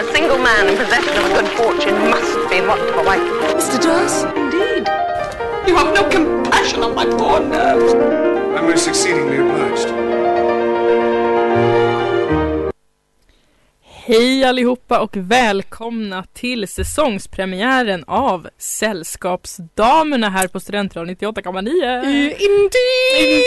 [0.00, 3.20] A single man in possession of a good fortune must be what for wife.
[3.52, 3.78] Mr.
[3.82, 4.88] Darcy, indeed.
[5.68, 7.92] You have no compassion on my poor nerves.
[8.56, 9.99] I'm most exceedingly obliged.
[14.10, 22.34] Hej allihopa och välkomna till säsongspremiären av Sällskapsdamerna här på Studentradion 98,9.
[22.38, 23.44] Indeed!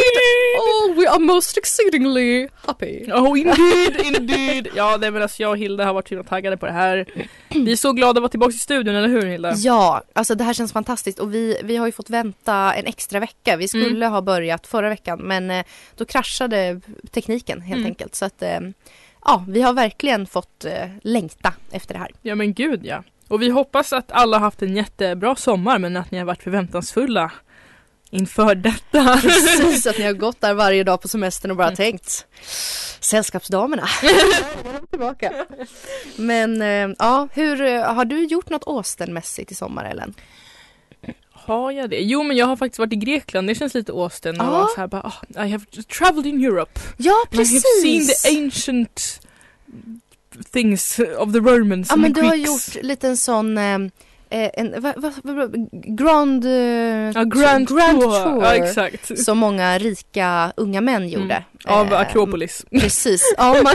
[0.60, 3.12] Oh, we are most exceedingly happy.
[3.12, 4.68] Oh indeed, indeed.
[4.76, 7.06] Ja, nej men alltså jag och Hilda har varit så taggade på det här.
[7.50, 9.54] Vi är så glada att vara tillbaka i studion, eller hur Hilda?
[9.56, 13.20] Ja, alltså det här känns fantastiskt och vi, vi har ju fått vänta en extra
[13.20, 13.56] vecka.
[13.58, 15.66] Vi skulle ha börjat förra veckan men eh,
[15.98, 17.90] då kraschade tekniken helt Mm.
[17.92, 18.16] enkelt.
[18.16, 18.60] Så att eh,
[19.26, 22.12] ja, vi har verkligen fått eh, längta efter det här.
[22.22, 23.04] Ja men gud ja.
[23.28, 26.44] Och vi hoppas att alla har haft en jättebra sommar men att ni har varit
[26.44, 27.32] förväntansfulla
[28.10, 29.18] inför detta.
[29.22, 32.26] Precis, att ni har gått där varje dag på semestern och bara tänkt
[33.00, 33.88] Sällskapsdamerna.
[34.90, 35.46] tillbaka.
[36.16, 40.14] Men eh, ja, hur, eh, har du gjort något Austen-mässigt i sommar Ellen?
[41.46, 42.00] Har jag det?
[42.00, 44.50] Jo men jag har faktiskt varit i Grekland, det känns lite Austin och Ja.
[44.52, 45.02] var så här bara,
[45.36, 45.66] oh, I have
[45.98, 46.80] traveled in Europe.
[46.98, 48.22] Ja, I have seen precis!
[48.24, 49.20] the ancient
[50.52, 53.78] things of the Romans Ja men du har gjort lite en sån eh,
[54.54, 56.52] en, va, va, va, grand, eh,
[57.16, 58.24] Ja, Grand, grand Tour.
[58.24, 58.44] tour.
[58.44, 59.20] Ja exakt.
[59.20, 61.44] som många rika unga män gjorde.
[61.66, 62.66] Av Eh, Akropolis.
[62.72, 63.74] Precis, ja, man,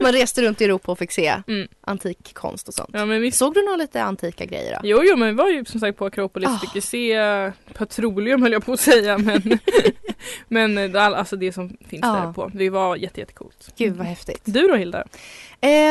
[0.00, 1.68] man reste runt i Europa och fick se Mm.
[1.86, 2.90] antik konst och sånt.
[2.92, 3.38] Ja men visst.
[3.38, 4.80] Såg du några lite antika grejer då?
[4.88, 6.58] Jo jo men vi var ju som sagt på Akropolis, Ah.
[6.58, 9.58] fick ju se eh, petroleum höll jag på att säga men
[10.48, 12.12] Men eh, all, alltså det som finns Ja.
[12.26, 12.50] där på.
[12.54, 13.68] Det var jätte, jättekult.
[13.76, 14.40] Gud vad häftigt.
[14.44, 15.04] Du då Hilda?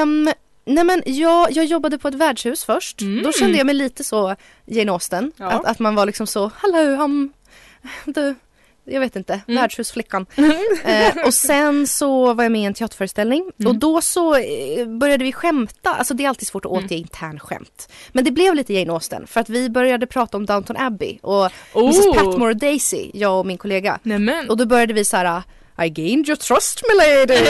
[0.01, 0.29] Um,
[0.69, 3.01] nej men jag, jag jobbade på ett värdshus först.
[3.01, 3.23] Mm.
[3.23, 4.35] Då kände jag mig lite så
[4.65, 5.31] Jane Austen.
[5.37, 5.45] Ja.
[5.45, 7.33] Att, att man var liksom så, hallå, um,
[8.05, 8.35] du,
[8.85, 9.61] jag vet inte, Mm.
[9.61, 10.25] värdshusflickan.
[10.83, 13.69] eh, och sen så var jag med i en teaterföreställning Mm.
[13.69, 15.89] och då så eh, började vi skämta.
[15.93, 16.85] Alltså det är alltid svårt att Mm.
[16.85, 17.91] återge internskämt.
[18.11, 21.49] Men det blev lite Jane Austen för att vi började prata om Downton Abbey och
[21.75, 22.15] Mrs Oh.
[22.15, 23.99] Patmore och Daisy, jag och min kollega.
[24.03, 24.49] Nämen.
[24.49, 25.43] Och då började vi så här
[25.85, 27.41] I gained your trust my lady.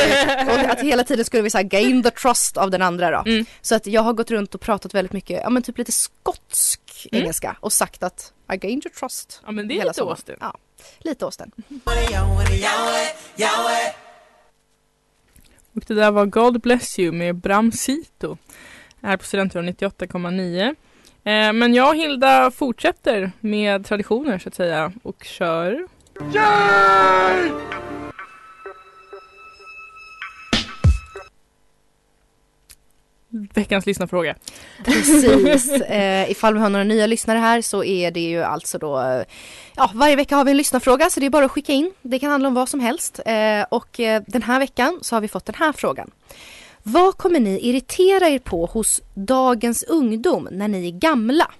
[0.52, 3.24] och att hela tiden skulle vi här gain the trust av den andra då.
[3.32, 3.46] Mm.
[3.62, 6.82] Så att jag har gått runt och pratat väldigt mycket, ja men typ lite skotsk
[7.06, 7.22] Mm.
[7.24, 9.42] engelska och sagt att I gained your trust.
[9.46, 10.02] Ja men det är hela lite.
[10.02, 10.36] Austin.
[10.40, 10.58] Ja,
[11.00, 11.52] lite Austen.
[15.74, 18.38] Och det där var God Bless You med Bram Sito.
[19.02, 20.76] Här på Studentradion 98,9.
[21.24, 25.88] Eh, men jag och Hilda fortsätter med traditioner så att säga och kör
[33.30, 34.36] veckans lyssnarfråga.
[34.86, 35.72] Precis.
[35.82, 39.24] eh, ifall vi har några nya lyssnare här så är det ju alltså då eh,
[39.76, 41.92] Ja, varje vecka har vi en lyssnarfråga så det är bara att skicka in.
[42.02, 43.20] Det kan handla om vad som helst.
[43.26, 46.12] Eh, och eh, den här veckan så har vi fått den här frågan.
[46.84, 51.52] Vad kommer ni irritera er på hos dagens ungdom när ni är gamla?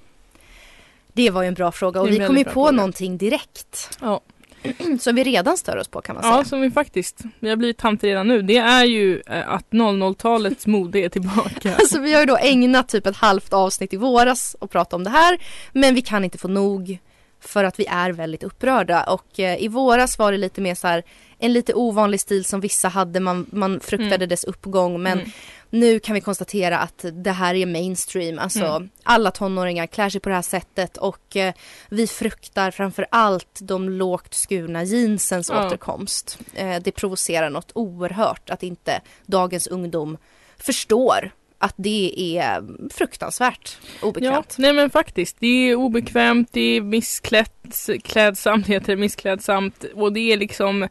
[1.14, 2.72] Det var ju en bra fråga och vi kom ju på fråga.
[2.72, 3.98] någonting direkt.
[4.02, 4.22] Ja.
[5.00, 6.36] Som vi redan stör oss på kan man säga.
[6.36, 8.42] Ja, som vi faktiskt, vi har blivit tanter redan nu.
[8.42, 11.76] Det är ju eh, att 00-talets mode är tillbaka.
[11.80, 15.04] Alltså vi har ju då ägnat typ ett halvt avsnitt i våras och prata om
[15.04, 15.38] det här.
[15.74, 17.00] Men vi kan inte få nog
[17.42, 20.88] för att vi är väldigt upprörda och eh, i våras var det lite mer så
[20.88, 21.04] här
[21.40, 24.30] en lite ovanlig stil som vissa hade, man, man fruktade Mm.
[24.30, 25.32] dess uppgång men Mm.
[25.70, 28.90] nu kan vi konstatera att det här är mainstream, alltså Mm.
[29.04, 31.54] alla tonåringar klär sig på det här sättet och eh,
[31.90, 35.68] vi fruktar framför allt de lågt skurna jeansens Ja.
[35.68, 36.40] återkomst.
[36.54, 40.18] Eh, det provocerar något oerhört att inte dagens ungdom
[40.58, 42.64] förstår att det är
[42.94, 44.56] fruktansvärt obekvämt.
[44.58, 45.38] Ja, nej men faktiskt.
[45.40, 50.88] Det är obekvämt, det är missklädsamt, heter det, missklädsamt och det är liksom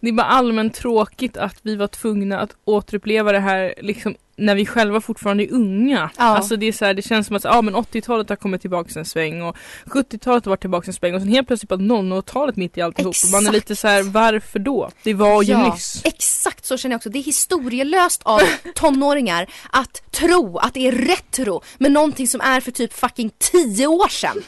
[0.00, 4.54] det är bara allmänt tråkigt att vi var tvungna att återuppleva det här liksom när
[4.54, 6.10] vi själva fortfarande är unga.
[6.16, 6.24] Ja.
[6.24, 8.98] Alltså det är så här, det känns som att ja, men 80-talet har kommit tillbaka
[8.98, 12.56] en sväng och 70-talet har varit tillbaka en sväng och sen helt plötsligt bara 00-talet
[12.56, 13.14] mitt i alltihop.
[13.24, 13.54] Och man är Exakt.
[13.54, 14.90] lite så här, varför då?
[15.02, 16.00] Det var ju nyss.
[16.04, 17.10] Exakt så känner jag också.
[17.10, 18.40] Det är historielöst av
[18.74, 23.86] tonåringar att tro att det är retro med någonting som är för typ fucking tio
[23.86, 24.42] år sedan.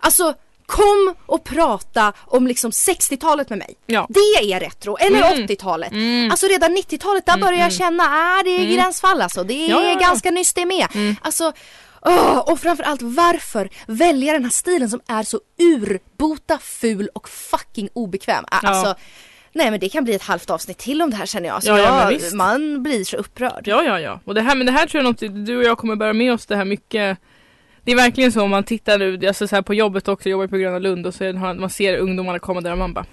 [0.00, 0.34] Alltså
[0.70, 3.74] Kom och prata om liksom 60-talet med mig.
[3.86, 4.06] Ja.
[4.08, 4.96] Det är retro.
[4.96, 5.46] Eller Mm.
[5.46, 5.92] 80-talet.
[5.92, 6.30] Mm.
[6.30, 8.74] Alltså redan 90-talet där börjar jag känna, ah, det är Mm.
[8.76, 9.44] gränsfall alltså.
[9.44, 9.98] Det är Ja, ja, ja.
[9.98, 10.86] ganska nyss det med.
[10.94, 11.16] Mm.
[11.22, 11.52] Alltså,
[12.02, 17.88] åh, och framförallt varför välja den här stilen som är så urbota ful och fucking
[17.92, 18.44] obekväm.
[18.50, 18.58] Ja.
[18.62, 18.94] Alltså,
[19.52, 21.62] nej men det kan bli ett halvt avsnitt till om det här känner jag.
[21.62, 23.62] Så Ja, ja, men jag, man blir så upprörd.
[23.68, 24.20] Ja, ja, ja.
[24.24, 26.32] Och det här, men det här tror jag något, du och jag kommer bära med
[26.32, 27.18] oss det här mycket.
[27.90, 30.30] Det är verkligen så om man tittar nu, alltså så här på jobbet också, jag
[30.30, 33.06] jobbar på Gröna Lund och så man ser ungdomarna komma där och man bara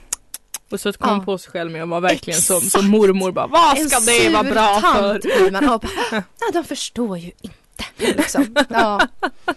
[0.71, 1.23] och så man Ja.
[1.25, 4.29] på sig själv med att vara verkligen som, som mormor bara Vad En ska det
[4.29, 5.19] vara bra för?
[5.19, 5.91] tant man och bara,
[6.39, 8.15] ja de förstår ju inte.
[8.17, 8.55] Liksom.
[8.69, 9.07] Ja,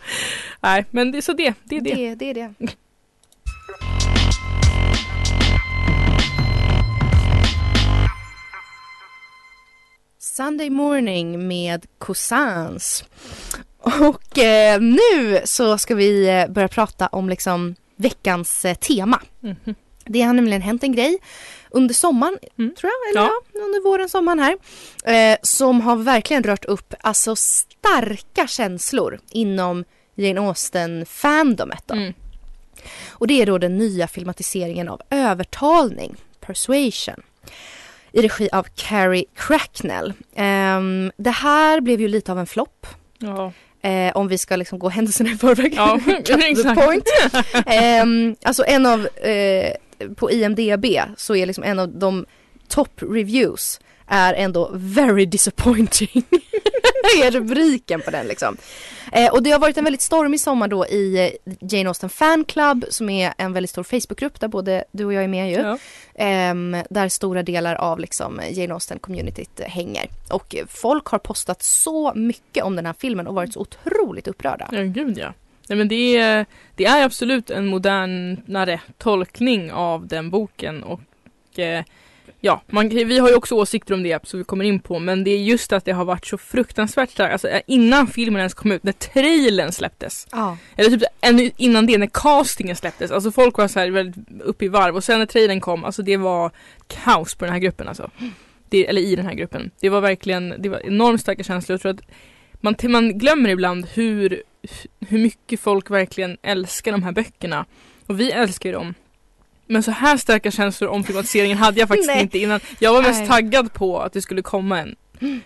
[0.61, 1.94] Nej men det är så det, det är det.
[1.94, 2.55] det, det är det.
[10.19, 13.05] Sunday morning med Cousins.
[13.82, 19.21] Och eh, nu så ska vi eh, börja prata om liksom veckans eh, tema.
[19.41, 19.75] Mhm.
[20.05, 21.19] Det har nämligen hänt en grej
[21.71, 22.75] under sommaren, Mm.
[22.75, 23.32] tror jag, eller Ja.
[23.55, 23.61] ja.
[23.61, 24.56] under våren, sommaren här.
[25.32, 29.85] Eh, som har verkligen rört upp alltså starka känslor inom
[30.15, 31.82] Jane Austen-fandomet.
[31.87, 31.94] Då.
[31.94, 32.12] Mm.
[33.11, 37.23] Och det är då den nya filmatiseringen av Övertalning, Persuasion.
[38.12, 40.12] I regi av Carrie Cracknell.
[40.37, 42.87] Ehm, det här blev ju lite av en flopp.
[43.19, 43.53] Ja.
[43.82, 45.75] Eh, om vi ska liksom gå händelserna i förväg.
[45.77, 46.81] Ja, exakt.
[46.81, 47.05] point.
[47.67, 49.73] Ehm, alltså en av, eh,
[50.17, 50.87] på IMDB
[51.17, 52.27] så är liksom en av de
[52.69, 56.25] top reviews är ändå very disappointing.
[57.26, 58.56] är rubriken på den liksom.
[59.12, 62.44] Eh, och det har varit en väldigt stormig sommar då i eh, Jane Austen Fan
[62.44, 65.56] Club som är en väldigt stor Facebookgrupp där både du och jag är med ju.
[65.56, 65.79] Ja.
[66.14, 70.06] Ehm, där stora delar av liksom Jane Austen-communityt eh, hänger.
[70.31, 74.29] Och eh, folk har postat så mycket om den här filmen och varit så otroligt
[74.29, 74.69] upprörda.
[74.73, 75.32] Ja, gud ja.
[75.69, 81.85] Nej, men det är, det är absolut en modernare tolkning av den boken och eh,
[82.40, 85.25] ja, man, vi har ju också åsikter om det så vi kommer in på men
[85.25, 88.54] det är just att det har varit så fruktansvärt starkt, alltså eh, innan filmen ens
[88.54, 90.56] kom ut, när trailern släpptes Ja.
[90.76, 94.64] eller typ ännu innan det, när castingen släpptes, alltså folk var så här väldigt uppe
[94.64, 96.50] i varv och sen när trailern kom, alltså det var
[96.87, 98.10] kaos på den här gruppen alltså.
[98.69, 99.70] Det, eller i den här gruppen.
[99.81, 101.75] Det var verkligen, det var enormt starka känslor.
[101.75, 102.00] Jag tror att
[102.60, 104.43] man, man glömmer ibland hur,
[105.08, 107.64] hur mycket folk verkligen älskar de här böckerna.
[108.06, 108.94] Och vi älskar ju dem.
[109.70, 112.61] Men så här starka känslor om filmatiseringen hade jag faktiskt inte innan.
[112.78, 113.28] Jag var mest Nej.
[113.28, 114.96] taggad på att det skulle komma en.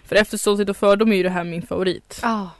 [0.05, 2.19] För efter Stolthet och fördom är ju det här min favorit.
[2.23, 2.51] Ja,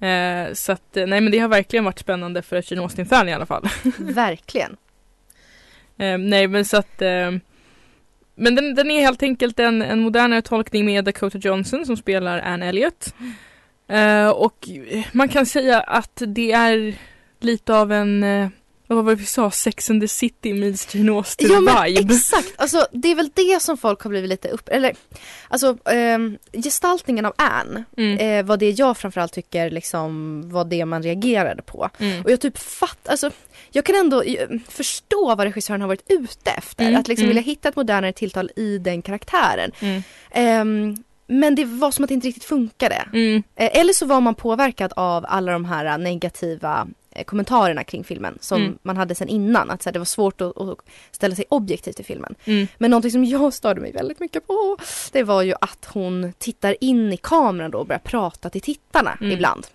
[0.00, 3.28] Eh, så att, eh, nej men det har verkligen varit spännande för ett Jane Austen-fan
[3.28, 3.68] i alla fall.
[3.98, 4.76] verkligen.
[5.98, 7.30] Eh, nej men så att eh,
[8.34, 12.38] Men den, den är helt enkelt en, en modernare tolkning med Dakota Johnson som spelar
[12.38, 13.14] Anne Elliot.
[13.88, 14.68] Eh, och
[15.12, 16.94] man kan säga att det är
[17.40, 18.48] lite av en eh,
[18.86, 19.50] vad var det vi sa?
[19.50, 22.14] Sex and the City meets Jane Austen Ja men vibe.
[22.14, 24.94] exakt, alltså det är väl det som folk har blivit lite upp, eller
[25.48, 28.18] alltså ehm, gestaltningen av Anne Mm.
[28.18, 31.90] eh, var det jag framförallt tycker liksom var det man reagerade på.
[31.98, 32.22] Mm.
[32.24, 33.30] Och jag typ fatt, alltså
[33.70, 36.84] jag kan ändå eh, förstå vad regissören har varit ute efter.
[36.84, 37.28] Mm, Att liksom mm.
[37.36, 39.72] vilja hitta ett modernare tilltal i den karaktären.
[40.30, 40.96] Ehm,
[41.26, 43.08] men det var som att det inte riktigt funkade.
[43.12, 43.42] Mm.
[43.56, 46.86] Eh, Eller så var man påverkad av alla de här eh, negativa eh,
[47.24, 48.78] kommentarerna kring filmen som Mm.
[48.82, 49.70] man hade sen innan.
[49.70, 50.78] Att så här, det var svårt att, att
[51.10, 52.34] ställa sig objektivt i filmen.
[52.44, 52.66] Mm.
[52.78, 54.76] Men någonting som jag störde mig väldigt mycket på
[55.12, 59.18] det var ju att hon tittar in i kameran då och börjar prata till tittarna
[59.20, 59.32] Mm.
[59.32, 59.66] ibland.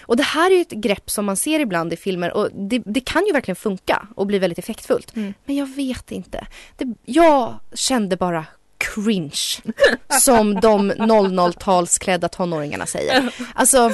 [0.00, 2.82] Och det här är ju ett grepp som man ser ibland i filmer och det,
[2.84, 5.16] det kan ju verkligen funka och bli väldigt effektfullt.
[5.16, 5.34] Mm.
[5.44, 6.46] Men jag vet inte.
[6.76, 8.44] Det, jag kände bara
[8.78, 9.56] cringe.
[10.20, 13.34] som de 00-talsklädda tonåringarna säger.
[13.54, 13.90] Alltså,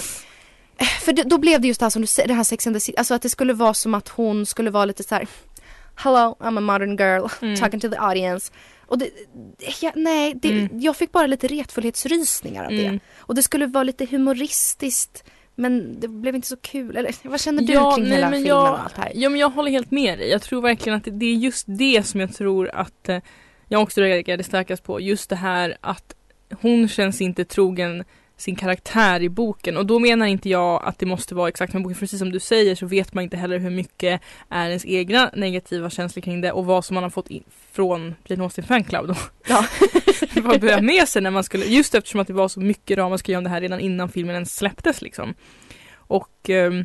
[0.85, 2.81] för då blev det just det här som du säger, det här Sex and the
[2.81, 5.27] City, alltså att det skulle vara som att hon skulle vara lite så här.
[5.95, 7.57] Hello, I'm a modern girl, Mm.
[7.57, 8.53] talking to the audience.
[8.87, 9.11] Och det,
[9.81, 10.81] ja, nej, det, Mm.
[10.81, 12.93] jag fick bara lite retfullhetsrysningar av Mm.
[12.93, 13.01] det.
[13.19, 15.25] Och det skulle vara lite humoristiskt.
[15.55, 16.97] Men det blev inte så kul.
[16.97, 19.13] Eller vad känner du Ja, kring nej, hela men filmen jag- och allt det här?
[19.15, 20.29] Ja men jag håller helt med dig.
[20.31, 23.19] Jag tror verkligen att det- det är just det som jag tror att eh,
[23.69, 25.01] jag också reagerade starkast på.
[25.01, 26.15] Just det här att
[26.61, 28.05] hon känns inte trogen
[28.37, 31.83] sin karaktär i boken och då menar inte jag att det måste vara exakt med
[31.83, 31.95] boken.
[31.95, 35.31] För precis som du säger så vet man inte heller hur mycket är ens egna
[35.35, 38.85] negativa känslor kring det och vad som man har fått in från Jane Austen Fan
[38.85, 39.17] Club då.
[39.49, 39.67] Ja.
[40.43, 43.37] vad börja med sig när man skulle, just eftersom att det var så mycket ramaskri
[43.37, 45.35] om det här redan innan filmen ens släpptes liksom.
[45.95, 46.85] Och ehm,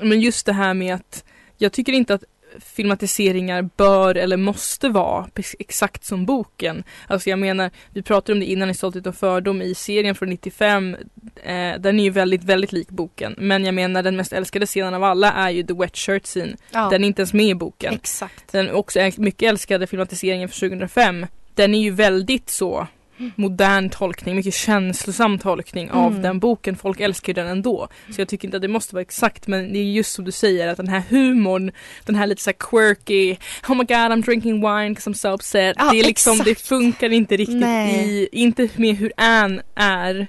[0.00, 1.24] men just det här med att
[1.56, 2.24] jag tycker inte att
[2.60, 5.26] filmatiseringar bör eller måste vara
[5.58, 6.84] exakt som boken.
[7.06, 10.28] Alltså jag menar, vi pratade om det innan i Stolthet och fördom i serien från
[10.28, 10.96] 95.
[11.42, 13.34] Eh, den är ju väldigt, väldigt lik boken.
[13.38, 16.56] Men jag menar den mest älskade scenen av alla är ju The Wet Shirt Scene.
[16.72, 17.94] Ja, Den är inte ens med i boken.
[17.94, 18.52] exakt.
[18.52, 21.26] Den också mycket älskade filmatiseringen från 2005.
[21.54, 22.86] Den är ju väldigt så
[23.34, 26.22] modern tolkning, mycket känslosam tolkning av Mm.
[26.22, 26.76] den boken.
[26.76, 27.88] Folk älskar ju den ändå.
[28.14, 30.32] Så jag tycker inte att det måste vara exakt men det är just som du
[30.32, 31.70] säger att den här humorn,
[32.04, 33.36] den här lite så här quirky,
[33.68, 35.76] oh my god I'm drinking wine because I'm so upset.
[35.78, 38.08] Ja, det är liksom, det funkar inte riktigt Nej.
[38.08, 40.26] i, inte med hur Anne är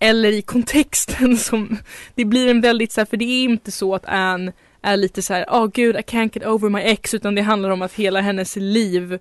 [0.00, 1.78] eller i kontexten som,
[2.14, 4.52] det blir en väldigt så här, för det är inte så att Anne
[4.82, 7.70] är lite så här, oh, gud I can't get over my ex utan det handlar
[7.70, 9.18] om att hela hennes liv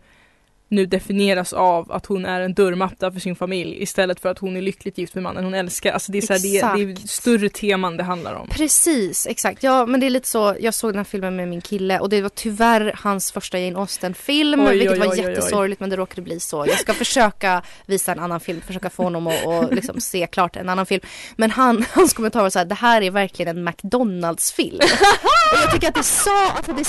[0.71, 4.57] nu definieras av att hon är en dörrmatta för sin familj istället för att hon
[4.57, 5.93] är lyckligt gift med mannen hon älskar.
[5.93, 8.47] Alltså det är, så här, det, det är större teman det handlar om.
[8.47, 9.63] Precis, exakt.
[9.63, 12.09] Ja men det är lite så, jag såg den här filmen med min kille och
[12.09, 15.29] det var tyvärr hans första Jane Austen-film Oj, vilket oj, var oj, oj.
[15.29, 16.65] jättesorgligt men det råkade bli så.
[16.67, 20.55] Jag ska försöka visa en annan film, försöka få honom att och liksom se klart
[20.55, 21.01] en annan film.
[21.35, 24.79] Men han, hans kommentar var så här, det här är verkligen en McDonalds-film.
[25.53, 26.85] och jag tycker att det sa, alltså det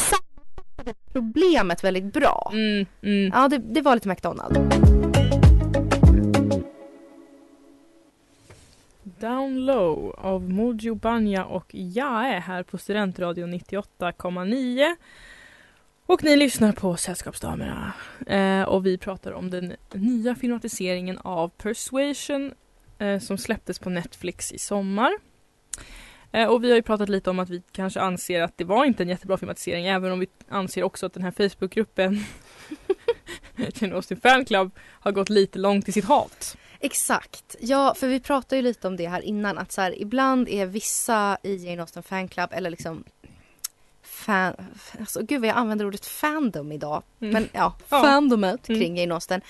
[0.83, 2.51] sammanfattade problemet väldigt bra.
[2.53, 3.31] Mm, mm.
[3.35, 4.59] Ja det, det var lite McDonalds.
[9.03, 14.97] Down Low av Mojo Banja och jag är här på Studentradion 98,9
[16.07, 17.93] och ni lyssnar på Sällskapsdamerna
[18.27, 22.53] eh, och vi pratar om den nya filmatiseringen av Persuasion
[22.99, 25.13] eh, som släpptes på Netflix i sommar.
[26.33, 28.85] Eh, och vi har ju pratat lite om att vi kanske anser att det var
[28.85, 32.25] inte en jättebra filmatisering även om vi anser också att den här Facebookgruppen
[33.75, 36.57] Jane Austen Fan Club har gått lite långt i sitt hat.
[36.81, 37.57] Exakt.
[37.61, 40.67] Ja, för vi pratade ju lite om det här innan att så här, ibland är
[40.67, 43.05] vissa i Jane Austen Fan Club eller liksom
[44.03, 44.55] fan,
[45.01, 47.03] alltså gud vad jag använder ordet fandom idag.
[47.21, 47.33] Mm.
[47.33, 48.01] Men ja, Ja.
[48.03, 48.81] fandomet Mm.
[48.81, 49.41] kring Jane Austen.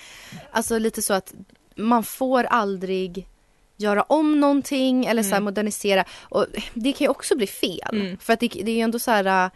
[0.51, 1.33] Alltså lite så att
[1.75, 3.27] man får aldrig
[3.77, 5.43] göra om någonting eller så här Mm.
[5.43, 7.89] modernisera och det kan ju också bli fel.
[7.93, 8.17] Mm.
[8.17, 9.51] För att det, det är ju ändå så här äh,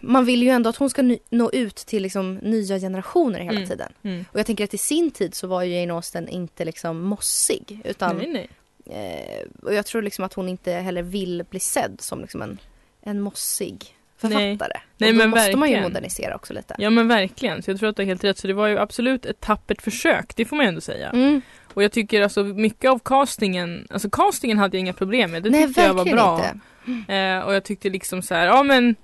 [0.00, 3.68] man vill ju ändå att hon ska nå ut till liksom nya generationer hela Mm.
[3.68, 3.92] tiden.
[4.02, 4.24] Mm.
[4.32, 7.80] Och jag tänker att i sin tid så var ju Jane Austen inte liksom mossig.
[7.84, 8.48] Utan, Nej,
[8.84, 8.96] nej.
[9.40, 12.58] eh, och jag tror liksom att hon inte heller vill bli sedd som liksom en,
[13.02, 13.96] en mossig
[14.32, 14.80] författare.
[14.98, 15.82] Nej, och då men måste man ju verkligen.
[15.82, 16.74] modernisera också lite.
[16.78, 18.38] Ja men verkligen, så jag tror att du har helt rätt.
[18.38, 21.10] Så det var ju absolut ett tappert försök, det får man ju ändå säga.
[21.10, 21.40] Mm.
[21.74, 25.42] Och jag tycker alltså mycket av castingen, alltså castingen hade jag inga problem med.
[25.42, 26.50] Det Nej, tyckte jag var verkligen bra.
[26.86, 27.14] inte.
[27.14, 28.94] Eh, och jag tyckte liksom så här, ja men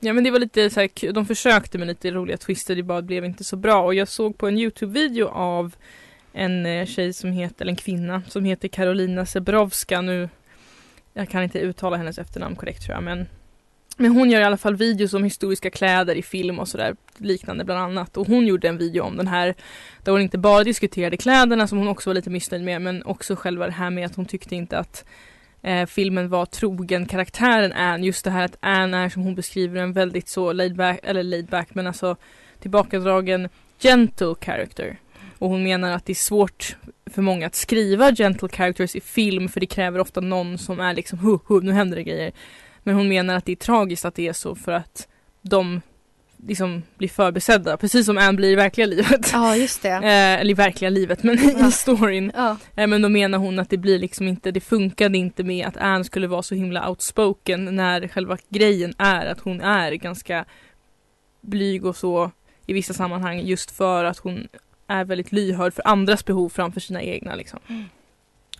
[0.00, 3.02] Ja men det var lite så här, de försökte med lite roliga twister, det bara
[3.02, 3.82] blev inte så bra.
[3.82, 5.74] Och jag såg på en Youtube-video av
[6.32, 10.28] en eh, tjej som heter, eller en kvinna som heter Karolina Zebrowska nu.
[11.14, 13.26] Jag kan inte uttala hennes efternamn korrekt tror jag men
[13.96, 17.64] men hon gör i alla fall videos om historiska kläder i film och sådär liknande
[17.64, 18.16] bland annat.
[18.16, 19.54] Och hon gjorde en video om den här
[20.02, 23.36] där hon inte bara diskuterade kläderna som hon också var lite missnöjd med men också
[23.36, 25.04] själva det här med att hon tyckte inte att
[25.62, 28.06] eh, filmen var trogen karaktären Anne.
[28.06, 31.22] Just det här att Anne är som hon beskriver en väldigt så laid back, eller
[31.22, 32.16] laid back men alltså
[32.60, 33.48] tillbakadragen
[33.78, 34.96] gentle character.
[35.38, 39.48] Och hon menar att det är svårt för många att skriva gentle characters i film
[39.48, 42.32] för det kräver ofta någon som är liksom hu, hu, nu händer det grejer.
[42.86, 45.08] Men hon menar att det är tragiskt att det är så för att
[45.42, 45.80] de
[46.46, 49.30] liksom blir förbesedda, precis som Anne blir i verkliga livet.
[49.32, 49.88] Ja, just det.
[49.94, 51.68] Eh, eller i verkliga livet, men Ja.
[51.68, 52.32] i storyn.
[52.34, 52.56] Ja.
[52.76, 55.76] Eh, men då menar hon att det blir liksom inte, det funkade inte med att
[55.76, 60.44] Anne skulle vara så himla outspoken när själva grejen är att hon är ganska
[61.40, 62.30] blyg och så
[62.66, 64.48] i vissa sammanhang just för att hon
[64.86, 67.58] är väldigt lyhörd för andras behov framför sina egna liksom.
[67.68, 67.84] Mm.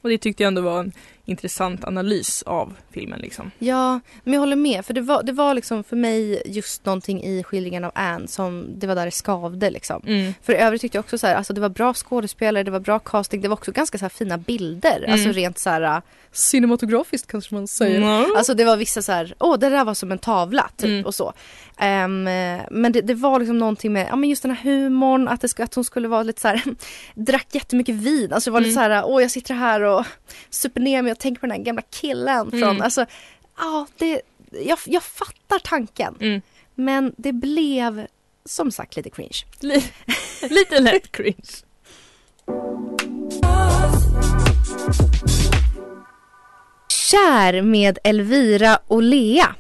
[0.00, 0.92] Och det tyckte jag ändå var en
[1.26, 3.50] intressant analys av filmen liksom.
[3.58, 4.84] Ja, men jag håller med.
[4.86, 8.66] För det var, det var liksom för mig just någonting i skildringen av Anne som
[8.78, 10.02] det var där det skavde liksom.
[10.06, 10.34] Mm.
[10.42, 12.80] För i övrigt tyckte jag också så här, alltså det var bra skådespelare, det var
[12.80, 14.96] bra casting, det var också ganska så här fina bilder.
[14.98, 15.12] Mm.
[15.12, 15.98] Alltså rent så här äh,
[16.32, 17.96] cinematografiskt kanske man säger.
[17.96, 18.30] Mm.
[18.36, 21.06] Alltså det var vissa så här, åh det där var som en tavla typ Mm.
[21.06, 21.32] och så.
[21.78, 22.24] Ehm,
[22.70, 25.60] men det, det var liksom någonting med, ja men just den här humorn, att, det,
[25.60, 26.62] att hon skulle vara lite så här,
[27.14, 28.32] drack jättemycket vin.
[28.32, 28.90] Alltså det var lite Mm.
[28.90, 30.04] så här, åh jag sitter här och
[30.50, 32.82] super ner mig och tänker på den här gamla killen från, Mm.
[32.82, 33.06] alltså
[33.58, 36.16] ja det, jag, jag fattar tanken.
[36.20, 36.40] Mm.
[36.74, 38.06] Men det blev
[38.44, 39.36] som sagt lite cringe.
[39.60, 39.84] Li-
[40.50, 41.50] lite lätt cringe.
[47.10, 49.54] Kär med Elvira och Lea.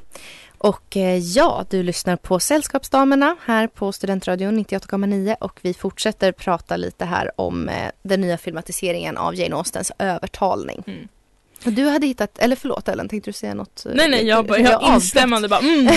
[0.58, 6.76] Och eh, ja, du lyssnar på Sällskapsdamerna här på Studentradion 98,9 och vi fortsätter prata
[6.76, 10.82] lite här om eh, den nya filmatiseringen av Jane Austens övertalning.
[11.64, 13.86] Du hade hittat, eller förlåt Ellen, tänkte du säga något?
[13.86, 14.94] eh, Nej nej, jag, bara- jag avbröt.
[14.94, 15.86] instämmande bara mm.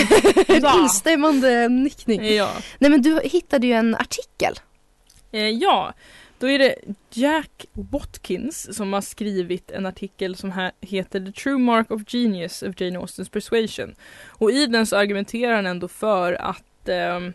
[0.48, 2.34] En instämmande nickning.
[2.34, 2.50] Ja.
[2.78, 4.54] Nej men du hittade ju en artikel.
[5.32, 5.92] Eh, ja,
[6.38, 6.74] då är det
[7.10, 12.62] Jack Watkins som har skrivit en artikel som här heter The True Mark of Genius
[12.62, 13.94] of Jane Austens Persuasion.
[14.26, 17.32] Och i den så argumenterar han ändå för att ehm,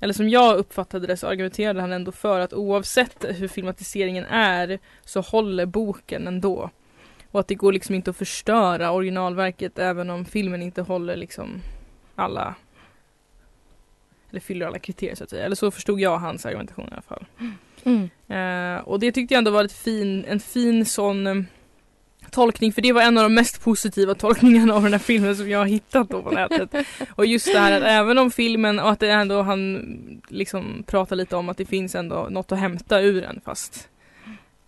[0.00, 4.78] eller som jag uppfattade det så argumenterade han ändå för att oavsett hur filmatiseringen är
[5.04, 6.70] så håller boken ändå.
[7.30, 11.60] Och att det går liksom inte att förstöra originalverket även om filmen inte håller liksom
[12.14, 12.54] alla
[14.30, 15.44] eller fyller alla kriterier så att säga.
[15.44, 17.26] Eller så förstod jag hans argumentation i alla fall.
[17.84, 18.10] Mm.
[18.28, 21.34] Eh, och det tyckte jag ändå var ett fin, en fin sån eh,
[22.30, 25.50] tolkning för det var en av de mest positiva tolkningarna av den här filmen som
[25.50, 26.86] jag har hittat då på nätet.
[27.14, 29.82] och just det här att även om filmen och att det ändå han
[30.28, 33.88] liksom pratar lite om att det finns ändå något att hämta ur den fast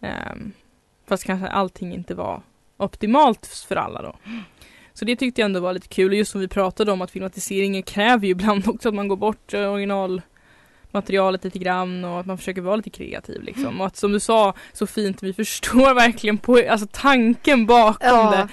[0.01, 0.53] ehm,
[1.07, 2.43] fast kanske allting inte var
[2.81, 4.17] optimalt för alla då.
[4.95, 7.11] Så det tyckte jag ändå var lite kul och just som vi pratade om att
[7.11, 12.27] filmatiseringen kräver ju ibland också att man går bort eh, originalmaterialet lite grann och att
[12.27, 13.81] man försöker vara lite kreativ liksom.
[13.81, 18.31] Och att som du sa så fint, vi förstår verkligen på, alltså tanken bakom Ja.
[18.31, 18.49] det.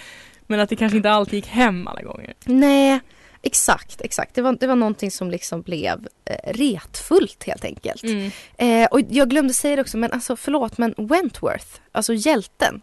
[0.50, 2.34] Men att det kanske inte alltid gick hem alla gånger.
[2.46, 3.00] Nej,
[3.42, 4.36] exakt, exakt.
[4.36, 8.04] Det var, det var någonting som liksom blev eh, retfullt helt enkelt.
[8.04, 8.32] Mm.
[8.58, 12.82] Eh, och jag glömde säga det också, men alltså förlåt, men Wentworth, alltså hjälten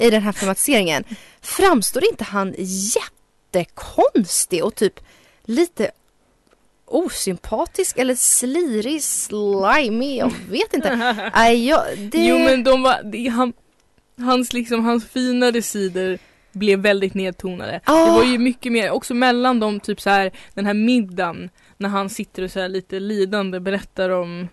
[0.00, 1.04] i den här filmatiseringen,
[1.40, 5.00] framstår inte han jättekonstig och typ
[5.44, 5.90] lite
[6.84, 10.96] osympatisk eller slirig, slimy, jag vet inte.
[11.34, 12.26] Nej, jag, det...
[12.26, 13.52] Jo men de var, det, han,
[14.18, 16.18] hans liksom, hans finare sidor
[16.52, 17.80] blev väldigt nedtonade.
[17.84, 18.06] Ah.
[18.06, 21.88] Det var ju mycket mer, också mellan dem typ så här den här middagen när
[21.88, 24.48] han sitter och så här lite lidande berättar om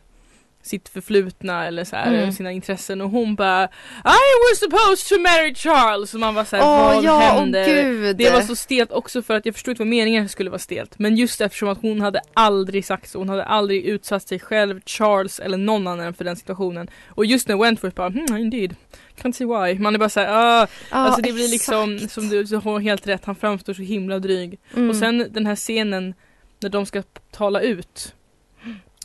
[0.63, 2.31] sitt förflutna eller så här, Mm.
[2.31, 3.63] sina intressen och hon bara
[4.05, 7.65] I was supposed to marry Charles och man var såhär Åh vad ja, händer?
[7.65, 8.15] gud.
[8.17, 10.99] Det var så stelt också för att jag förstod inte vad meningen skulle vara stelt
[10.99, 14.81] men just eftersom att hon hade aldrig sagt så, hon hade aldrig utsatt sig själv,
[14.85, 18.75] Charles eller någon annan för den situationen och just när Wentworth bara hmm, indeed,
[19.21, 22.13] can't see why man är bara såhär ah, Ja, alltså det blir liksom exakt.
[22.13, 24.89] som du, du har helt rätt, han framstår så himla dryg Mm.
[24.89, 26.13] och sen den här scenen
[26.59, 28.15] när de ska tala ut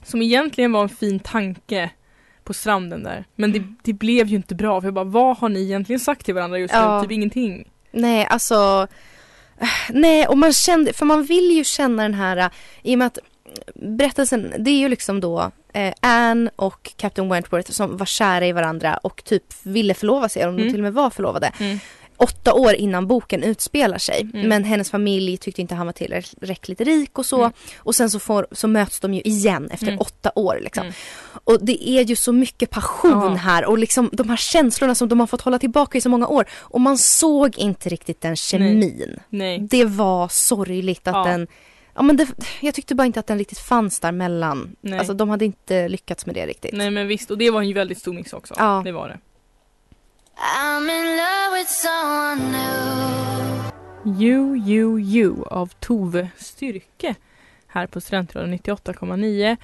[0.07, 1.91] som egentligen var en fin tanke
[2.45, 5.49] på stranden där men det, det blev ju inte bra för jag bara vad har
[5.49, 6.97] ni egentligen sagt till varandra just Ja.
[6.97, 7.03] nu?
[7.03, 7.69] Typ ingenting.
[7.93, 8.89] Nej, alltså.
[9.61, 12.49] eh, Nej, och man kände, för man vill ju känna den här, eh,
[12.83, 13.19] i och med att
[13.75, 18.53] berättelsen, det är ju liksom då eh, Anne och Captain Wentworth som var kära i
[18.53, 20.73] varandra och typ ville förlova sig, om de Mm.
[20.73, 21.53] till och med var förlovade.
[21.61, 21.79] Mm.
[22.17, 24.21] Åtta år innan boken utspelar sig.
[24.35, 24.49] Mm.
[24.49, 27.39] Men hennes familj tyckte inte han var tillräckligt rik och så.
[27.41, 27.53] Mm.
[27.79, 29.99] Och sen så, får, så möts de ju igen efter Mm.
[30.01, 30.59] åtta år.
[30.63, 30.83] Liksom.
[30.83, 30.95] Mm.
[31.45, 33.35] Och det är ju så mycket passion Ja.
[33.35, 36.27] här och liksom de här känslorna som de har fått hålla tillbaka i så många
[36.29, 36.45] år.
[36.59, 39.21] Och man såg inte riktigt den kemin.
[39.29, 39.59] Nej.
[39.59, 41.25] Det var sorgligt att Ja.
[41.25, 41.47] den
[41.99, 42.27] Ja men det,
[42.61, 44.77] jag tyckte bara inte att den riktigt fanns där mellan.
[44.81, 44.99] Nej.
[44.99, 46.73] Alltså de hade inte lyckats med det riktigt.
[46.75, 48.55] Nej men visst och det var en ju väldigt stor mix också.
[48.59, 48.83] Ja.
[48.85, 49.19] Det var det.
[54.21, 57.15] You, you, you av Tove Styrke
[57.67, 59.57] här på Studentradion 98,9.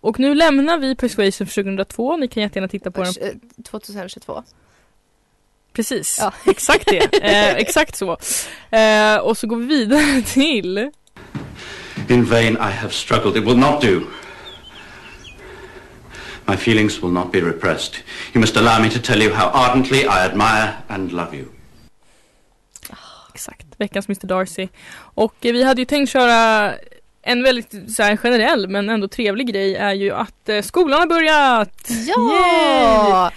[0.00, 2.16] Och nu lämnar vi Persuasion för 2002.
[2.16, 3.14] Ni kan jättegärna titta på den.
[3.20, 4.42] Eh, 2022.
[5.72, 6.32] Precis, Ja.
[6.50, 7.22] exakt det.
[7.22, 8.16] Eh, exakt så.
[8.70, 10.90] Eh, och så går vi vidare till
[12.08, 13.36] In vain I have struggled.
[13.36, 14.00] It will not do.
[16.50, 17.94] My feelings will not be repressed.
[18.34, 21.46] You must allow me to tell you how ardently I admire and love you.
[23.34, 24.68] exakt veckans Mr Darcy.
[25.14, 26.72] Och eh, vi hade ju tänkt köra
[27.22, 31.06] en väldigt så här, generell men ändå trevlig grej är ju att eh, skolan har
[31.06, 31.90] börjat!
[32.06, 33.26] Ja!
[33.26, 33.32] Eh,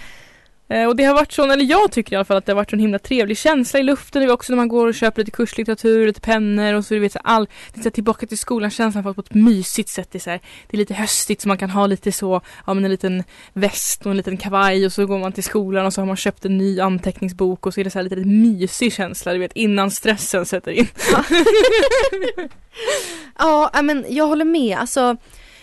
[0.68, 2.56] Eh, och det har varit sån, eller jag tycker i alla fall att det har
[2.56, 4.22] varit en himla trevlig känsla i luften.
[4.22, 7.00] Det är också när man går och köper lite kurslitteratur, lite pennor och så du
[7.00, 9.34] vet så här, all, det är så här, tillbaka till skolan känslan fast på ett
[9.34, 10.08] mysigt sätt.
[10.12, 12.74] Det är, så här, det är lite höstigt så man kan ha lite så, ja
[12.74, 15.92] men en liten väst och en liten kavaj och så går man till skolan och
[15.92, 18.92] så har man köpt en ny anteckningsbok och så är det så här lite mysig
[18.92, 20.88] känsla du vet innan stressen sätter in.
[21.12, 21.24] Ja,
[23.74, 24.78] ja, men jag håller med.
[24.78, 25.16] Alltså,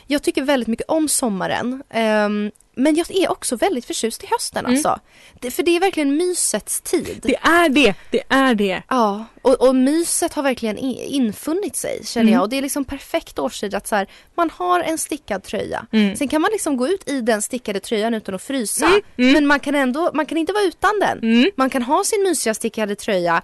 [0.07, 1.83] jag tycker väldigt mycket om sommaren.
[1.89, 2.51] Ehm,
[2.83, 4.71] men jag är också väldigt förtjust i hösten Mm.
[4.71, 4.99] alltså.
[5.39, 7.19] Det, för det är verkligen mysets tid.
[7.23, 8.81] Det är det, det är det.
[8.89, 12.33] Ja, och, och myset har verkligen infunnit sig känner Mm.
[12.33, 12.41] jag.
[12.43, 15.85] Och det är liksom perfekt årstid att så här, man har en stickad tröja.
[15.91, 16.15] Mm.
[16.15, 18.85] Sen kan man liksom gå ut i den stickade tröjan utan att frysa.
[18.85, 19.33] Mm, mm.
[19.33, 21.19] Men man kan ändå, man kan inte vara utan den.
[21.19, 21.51] Mm.
[21.55, 23.41] Man kan ha sin mysiga stickade tröja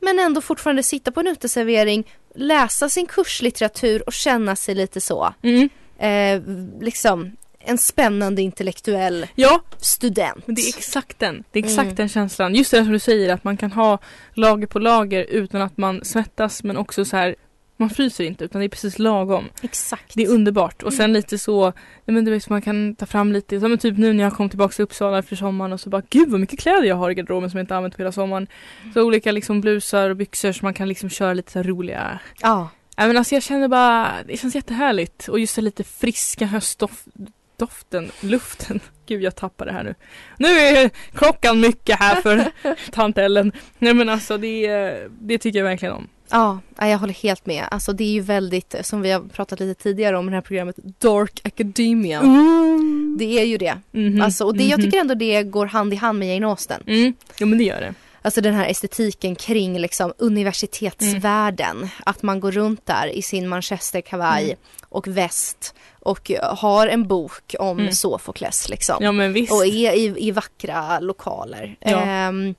[0.00, 5.34] men ändå fortfarande sitta på en uteservering, läsa sin kurslitteratur och känna sig lite så.
[5.98, 6.40] Eh,
[6.80, 7.32] liksom
[7.64, 10.46] en spännande intellektuell Ja, student.
[10.46, 11.44] men det är exakt den.
[11.52, 11.94] Det är exakt Mm.
[11.94, 12.54] den känslan.
[12.54, 13.98] Just det där som du säger att man kan ha
[14.34, 17.34] lager på lager utan att man svettas men också så här
[17.76, 19.44] man fryser inte utan det är precis lagom.
[19.62, 20.12] Exakt.
[20.14, 21.72] Det är underbart och sen lite så,
[22.04, 24.72] men du vet man kan ta fram lite, som typ nu när jag kom tillbaka
[24.72, 27.50] till Uppsala efter sommaren och så bara gud vad mycket kläder jag har i garderoben
[27.50, 28.46] som jag inte använt på hela sommaren.
[28.94, 32.68] Så olika liksom blusar och byxor så man kan liksom köra lite så roliga Ja.
[32.96, 36.46] Men alltså jag känner bara, det känns jättehärligt och just det lite friska
[37.60, 38.80] höstdoften, luften.
[39.06, 39.94] Gud jag tappar det här nu.
[40.38, 42.44] Nu är klockan mycket här för
[42.90, 43.52] tant Ellen.
[43.78, 44.68] Nej men alltså det,
[45.20, 46.08] det tycker jag verkligen om.
[46.30, 47.64] Ja, ja, jag håller helt med.
[47.70, 50.42] Alltså det är ju väldigt, som vi har pratat lite tidigare om i det här
[50.42, 52.20] programmet, Dark Academia.
[53.18, 53.78] Det är ju det.
[53.90, 54.86] Mhm, Alltså, och det, jag mhm.
[54.86, 56.82] tycker ändå det går hand i hand med Jane Austen.
[56.86, 57.94] Mm, jo men det gör det.
[58.22, 61.88] Alltså den här estetiken kring liksom universitetsvärlden.
[62.06, 64.56] Att man går runt där i sin manchesterkavaj Mm.
[64.88, 67.92] och väst och har en bok om Mm.
[67.92, 68.96] Sofokles liksom.
[69.00, 69.52] Ja men visst.
[69.52, 71.76] Och är i, i vackra lokaler.
[71.80, 72.00] Ja.
[72.02, 72.54] Ehm,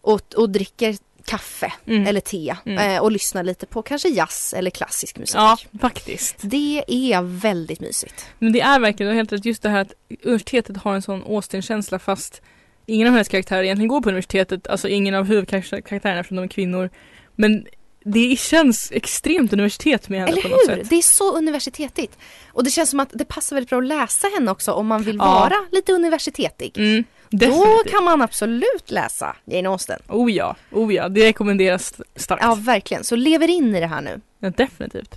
[0.00, 2.06] och, och dricker kaffe Mm.
[2.06, 2.78] eller te Mm.
[2.96, 5.36] eh, och lyssnar lite på kanske jazz eller klassisk musik.
[5.36, 6.36] Ja faktiskt.
[6.40, 8.26] Det är väldigt mysigt.
[8.38, 9.92] Men det är verkligen, helt rätt, just det här att
[10.24, 12.42] universitetet har en sån Austin-känsla fast
[12.86, 16.48] ingen av hennes karaktärer egentligen går på universitetet, alltså ingen av huvudkaraktärerna eftersom de är
[16.48, 16.90] kvinnor.
[17.36, 17.66] Men
[18.04, 20.66] det känns extremt universitet med henne Eller på något hur?
[20.76, 20.90] sätt.
[20.90, 22.18] Det är så universitetigt.
[22.52, 25.02] Och det känns som att det passar väldigt bra att läsa henne också om man
[25.02, 25.24] vill Ja.
[25.24, 26.78] vara lite universitetig.
[26.78, 27.90] Mm, Då definitivt.
[27.92, 30.00] kan man absolut läsa Jane Austen.
[30.08, 32.42] Oh ja, oh ja, det rekommenderas starkt.
[32.44, 33.04] Ja, verkligen.
[33.04, 34.20] Så lever in i det här nu.
[34.38, 35.14] Ja, definitivt.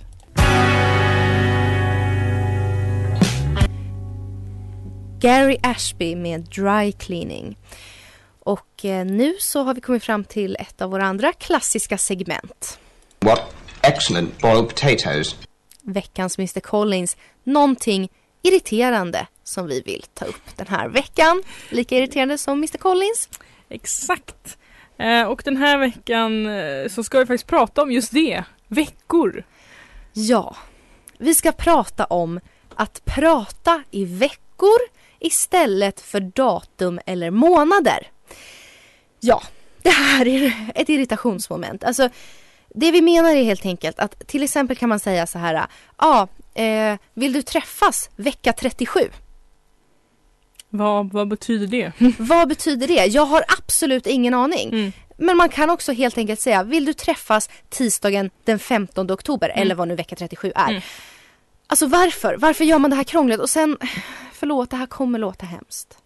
[5.24, 7.56] Gary Ashby med Dry Cleaning.
[8.40, 12.78] Och eh, nu så har vi kommit fram till ett av våra andra klassiska segment.
[13.20, 15.36] What excellent boiled potatoes.
[15.82, 17.16] Veckans Mr Collins.
[17.44, 18.08] Någonting
[18.42, 21.42] irriterande som vi vill ta upp den här veckan.
[21.68, 23.28] Lika irriterande som Mr Collins.
[23.68, 24.58] Exakt.
[24.98, 28.44] Eh, och den här veckan eh, så ska vi faktiskt prata om just det.
[28.68, 29.44] Veckor.
[30.12, 30.56] Ja,
[31.18, 32.40] vi ska prata om
[32.74, 38.08] att prata i veckor istället för datum eller månader.
[39.20, 39.42] Ja,
[39.82, 41.84] det här är ett irritationsmoment.
[41.84, 42.08] Alltså,
[42.74, 45.66] det vi menar är helt enkelt att till exempel kan man säga så här.
[45.98, 49.00] Ja, eh, vill du träffas vecka 37?
[50.68, 51.92] Vad, vad betyder det?
[52.18, 53.06] Vad betyder det?
[53.06, 54.68] Jag har absolut ingen aning.
[54.68, 54.92] Mm.
[55.18, 59.62] Men man kan också helt enkelt säga, vill du träffas tisdagen den 15 oktober Mm.
[59.62, 60.68] eller vad nu vecka 37 är.
[60.70, 60.82] Mm.
[61.66, 62.36] Alltså varför?
[62.38, 63.40] Varför gör man det här krångligt?
[63.40, 63.76] Och sen,
[64.32, 65.98] förlåt, det här kommer låta hemskt.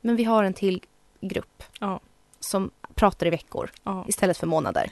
[0.00, 0.82] Men vi har en till
[1.20, 2.00] grupp Ja.
[2.40, 4.04] som pratar i veckor Ja.
[4.08, 4.90] istället för månader.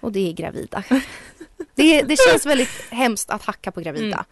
[0.00, 0.82] Och det är gravida.
[1.74, 4.04] det, det känns väldigt hemskt att hacka på gravida.
[4.16, 4.24] Mm.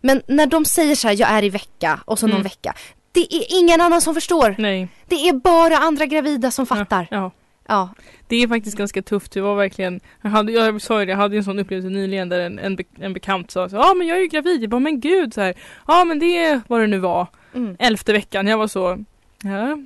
[0.00, 2.42] Men när de säger så här, jag är i vecka och så någon Mm.
[2.42, 2.74] vecka.
[3.12, 4.54] Det är ingen annan som förstår.
[4.58, 4.88] Nej.
[5.06, 7.08] Det är bara andra gravida som fattar.
[7.10, 7.30] Ja.
[7.66, 7.88] Ja.
[8.28, 9.32] Det är faktiskt ganska tufft.
[9.32, 12.28] Det var verkligen, jag, hade, jag sa ju det, jag hade en sån upplevelse nyligen
[12.28, 14.62] där en, en, en bekant sa så, ja men jag är ju gravid.
[14.62, 15.54] Jag bara, men gud så här.
[15.86, 17.26] Ja men det är vad det nu var.
[17.54, 17.76] Mm.
[17.78, 18.46] Elfte veckan.
[18.46, 19.04] Jag var så,
[19.42, 19.78] ja.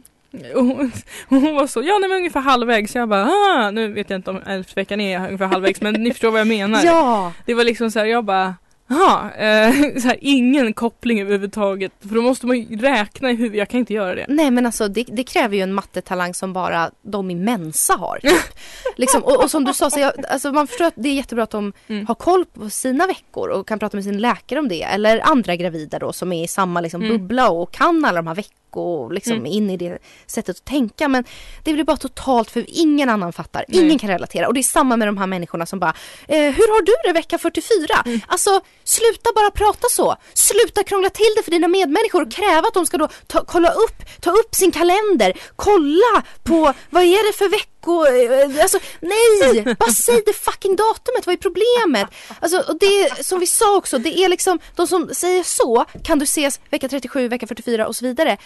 [0.54, 0.92] Och hon,
[1.28, 2.92] hon var så, ja nej men ungefär halvvägs.
[2.92, 5.94] Så jag bara, ah, nu vet jag inte om elfte veckan är ungefär halvvägs men
[5.94, 6.84] ni förstår vad jag menar.
[6.84, 7.32] Ja.
[7.46, 8.54] Det var liksom så här, jag bara
[8.88, 9.72] Jaha, eh,
[10.02, 11.92] så här, ingen koppling överhuvudtaget.
[12.00, 14.24] För då måste man ju räkna i huvudet, jag kan inte göra det.
[14.28, 18.18] Nej men alltså det, det kräver ju en mattetalang som bara de i Mensa har.
[18.22, 18.32] Typ.
[18.96, 21.44] liksom, och, och som du sa, så jag, alltså man förstår att det är jättebra
[21.44, 22.06] att de Mm.
[22.06, 24.82] har koll på sina veckor och kan prata med sin läkare om det.
[24.82, 27.18] Eller andra gravida då som är i samma liksom, Mm.
[27.18, 28.34] bubbla och kan alla de här
[28.76, 29.46] veckor liksom Mm.
[29.46, 31.08] in i det sättet att tänka.
[31.08, 31.24] Men
[31.64, 33.64] det blir bara totalt för ingen annan fattar.
[33.68, 33.80] Nej.
[33.84, 34.46] Ingen kan relatera.
[34.48, 35.94] Och det är samma med de här människorna som bara
[36.28, 38.02] eh, Hur har du det vecka 44?
[38.06, 38.20] Mm.
[38.28, 40.16] Alltså sluta bara prata så.
[40.34, 43.70] Sluta krångla till det för dina medmänniskor och kräva att de ska då ta, kolla
[43.70, 49.74] upp, ta upp sin kalender, kolla på vad är det för veckor, eh, alltså nej,
[49.78, 52.08] bara säg det fucking datumet, vad är problemet?
[52.40, 56.18] Alltså och det som vi sa också, det är liksom de som säger så, kan
[56.18, 58.36] du ses vecka 37, vecka 44 och så vidare.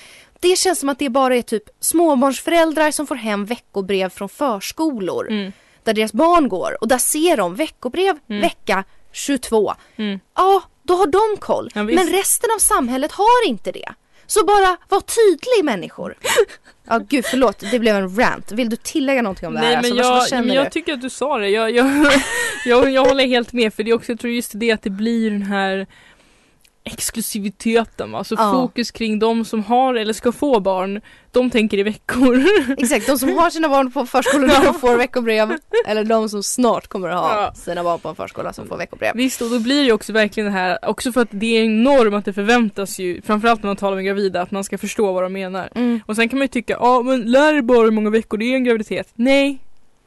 [0.40, 5.26] Det känns som att det bara är typ småbarnsföräldrar som får hem veckobrev från förskolor
[5.30, 5.52] Mm.
[5.84, 8.42] där deras barn går och där ser de veckobrev Mm.
[8.42, 9.74] vecka 22.
[9.96, 10.20] Mm.
[10.36, 11.70] Ja, då har de koll.
[11.74, 11.82] Ja.
[11.82, 13.94] Men resten av samhället har inte det.
[14.26, 16.14] Så bara var tydlig människor.
[16.90, 18.52] Ja gud förlåt, det blev en rant.
[18.52, 19.66] Vill du tillägga någonting om det här?
[19.66, 21.48] Nej Alltså, men vad jag, men jag tycker att du sa det.
[21.48, 21.86] Jag, jag,
[22.66, 24.90] jag, jag håller helt med för det är också, jag tror just det att det
[24.90, 25.86] blir den här
[26.84, 28.52] exklusiviteten va, så Ja.
[28.52, 32.44] fokus kring de som har eller ska få barn, de tänker i veckor.
[32.78, 34.70] Exakt, de som har sina barn på förskolan Ja.
[34.70, 37.54] och får veckobrev eller de som snart kommer att ha Ja.
[37.54, 39.12] sina barn på en förskola som får veckobrev.
[39.14, 41.82] Visst, och då blir det också verkligen det här, också för att det är en
[41.82, 45.12] norm att det förväntas ju, framförallt när man talar med gravida, att man ska förstå
[45.12, 45.68] vad de menar.
[45.74, 46.00] Mm.
[46.06, 48.44] Och sen kan man ju tycka, ja men lär dig bara hur många veckor det
[48.44, 49.08] är en graviditet.
[49.14, 49.58] Nej,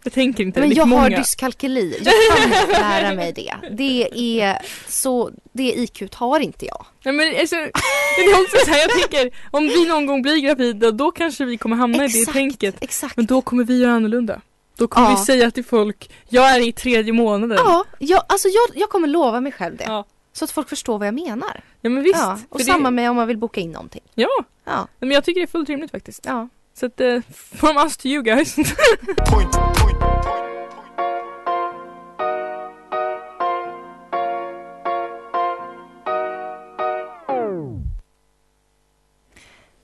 [0.04, 0.76] jag tänker inte Men det.
[0.76, 1.02] jag många.
[1.02, 3.54] har dyskalkyli, jag kan inte lära mig det.
[3.72, 4.10] Det
[4.42, 6.86] är så, det IQ har inte jag.
[7.04, 10.38] Nej men alltså, det är också så här, jag tänker, om vi någon gång blir
[10.38, 12.76] gravida, då kanske vi kommer hamna i det Exakt, tänket.
[12.82, 13.18] Exakt.
[13.18, 14.42] Men då kommer vi göra annorlunda.
[14.78, 15.16] Då kommer Ja.
[15.20, 17.58] vi säga till folk, jag är i tredje månaden.
[17.66, 19.84] Ja, jag, alltså jag, jag kommer lova mig själv det.
[19.88, 20.06] Ja.
[20.34, 21.62] Så att folk förstår vad jag menar.
[21.82, 22.16] Ja men visst.
[22.20, 24.02] ja, och för samma det, med om man vill boka in någonting.
[24.16, 24.30] Ja,
[24.66, 26.26] Ja, men jag tycker det är fullt rimligt faktiskt.
[26.26, 26.50] ja.
[26.80, 27.22] Så att, uh,
[27.56, 28.56] from us to you guys.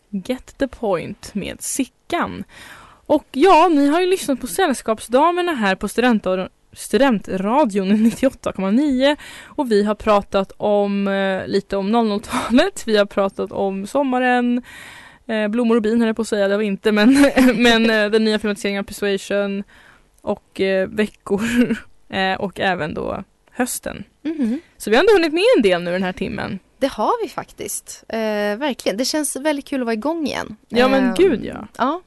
[0.09, 2.43] Get the point med Sickan.
[3.05, 9.83] Och ja, ni har ju lyssnat på Sällskapsdamerna här på studentradion, studentradion 98,9 och vi
[9.83, 14.61] har pratat om eh, lite om 00-talet, vi har pratat om sommaren,
[15.27, 17.13] eh, blommor och bin höll jag på att säga, det var inte men,
[17.55, 19.63] men eh, den nya filmatiseringen av Persuasion
[20.21, 21.41] och eh, veckor
[22.09, 24.03] eh, och även då hösten.
[24.21, 24.59] Mhm.
[24.77, 26.59] Så vi har ändå hunnit med en del nu den här timmen.
[26.79, 28.03] Det har vi faktiskt.
[28.07, 28.17] Eh,
[28.57, 28.97] verkligen.
[28.97, 30.55] Det känns väldigt kul att vara igång igen.
[30.67, 31.67] Ja men Eh, gud ja.
[31.77, 32.01] Ja.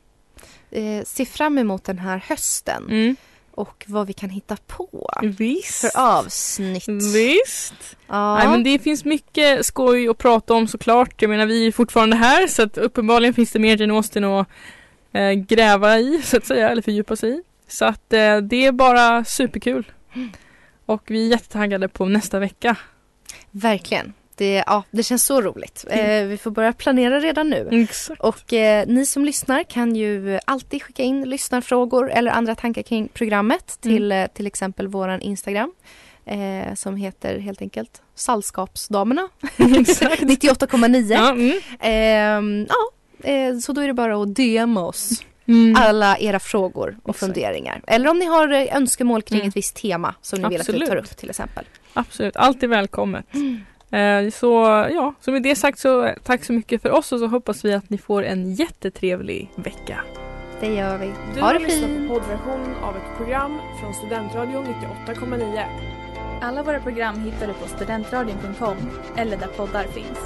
[0.71, 3.17] Eh, se fram emot den här hösten Mm.
[3.51, 5.81] och vad vi kan hitta på Visst.
[5.81, 6.89] för avsnitt.
[7.15, 7.75] Visst.
[8.09, 8.37] Ja.
[8.39, 11.23] Nej, men det finns mycket skoj att prata om såklart.
[11.23, 14.49] Jag menar vi är fortfarande här så att uppenbarligen finns det mer Jane Austen att
[15.13, 17.43] eh, gräva i så att säga eller fördjupa sig i.
[17.69, 19.93] Så att eh, det är bara superkul.
[20.87, 22.77] Och vi är jättetaggade på nästa vecka.
[23.51, 24.13] Verkligen.
[24.37, 25.85] Det, ja, det känns så roligt.
[25.90, 27.68] Eh, vi får börja planera redan nu.
[27.73, 28.21] Exakt.
[28.21, 33.09] Och eh, ni som lyssnar kan ju alltid skicka in lyssnarfrågor eller andra tankar kring
[33.09, 35.73] programmet till eh, till exempel våran Instagram.
[36.25, 39.29] Eh, som heter helt enkelt Sällskapsdamerna.
[39.79, 40.23] Exakt.
[40.23, 41.12] 98,9.
[41.12, 41.61] Ja, mm.
[41.81, 45.11] Ehm, ja, eh, så då är det bara att DM oss
[45.49, 45.77] Mm.
[45.77, 47.18] alla era frågor och Exakt.
[47.35, 47.83] funderingar.
[47.87, 49.49] Eller om ni har eh, önskemål kring Mm.
[49.49, 50.88] ett visst tema som ni vill att vi Absolut.
[50.88, 51.64] tar upp till exempel.
[51.92, 53.27] Absolut, allt är välkommet.
[53.35, 53.40] Eh,
[54.33, 54.52] så
[54.94, 57.64] ja, så med det sagt så eh, tack så mycket för oss och så hoppas
[57.64, 60.00] vi att ni får en jättetrevlig vecka.
[60.61, 61.12] Det gör vi.
[61.35, 62.09] Du ha har det lyssnat fint.
[62.09, 64.66] på poddversion av ett program från Studentradion
[65.07, 65.64] 98,9.
[66.42, 68.76] Alla våra program hittar du på studentradion.com
[69.16, 70.18] eller där poddar finns.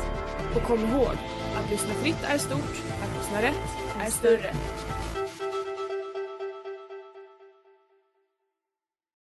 [0.54, 1.12] Och kom ihåg,
[1.56, 4.50] att lyssna fritt är stort, att lyssna rätt är större.